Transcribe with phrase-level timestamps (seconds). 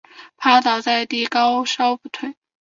[0.35, 2.35] 趴倒在地高烧不退